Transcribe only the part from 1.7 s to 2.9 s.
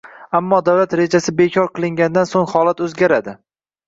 qilingandan so‘ng holat